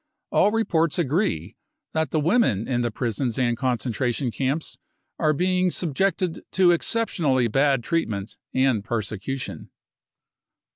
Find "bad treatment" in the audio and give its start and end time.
7.47-8.35